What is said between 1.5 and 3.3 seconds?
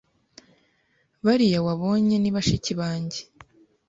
wabonye ni bashiki banjye,